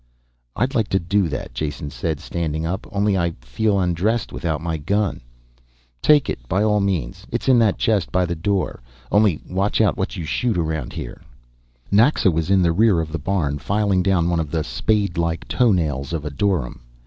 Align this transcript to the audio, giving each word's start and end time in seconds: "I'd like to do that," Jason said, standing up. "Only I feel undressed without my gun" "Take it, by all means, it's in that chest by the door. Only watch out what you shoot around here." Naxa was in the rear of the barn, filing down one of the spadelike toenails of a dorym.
"I'd 0.55 0.73
like 0.73 0.87
to 0.87 0.99
do 0.99 1.27
that," 1.27 1.53
Jason 1.53 1.91
said, 1.91 2.19
standing 2.19 2.65
up. 2.65 2.87
"Only 2.91 3.15
I 3.15 3.35
feel 3.41 3.79
undressed 3.79 4.33
without 4.33 4.59
my 4.59 4.77
gun" 4.77 5.21
"Take 6.01 6.27
it, 6.27 6.39
by 6.49 6.63
all 6.63 6.79
means, 6.79 7.27
it's 7.31 7.47
in 7.47 7.59
that 7.59 7.77
chest 7.77 8.11
by 8.11 8.25
the 8.25 8.33
door. 8.33 8.81
Only 9.11 9.41
watch 9.47 9.79
out 9.79 9.97
what 9.97 10.15
you 10.17 10.25
shoot 10.25 10.57
around 10.57 10.93
here." 10.93 11.21
Naxa 11.91 12.31
was 12.31 12.49
in 12.49 12.63
the 12.63 12.73
rear 12.73 12.99
of 12.99 13.11
the 13.11 13.19
barn, 13.19 13.59
filing 13.59 14.01
down 14.01 14.27
one 14.27 14.39
of 14.39 14.49
the 14.49 14.63
spadelike 14.63 15.47
toenails 15.47 16.13
of 16.13 16.25
a 16.25 16.31
dorym. 16.31 16.79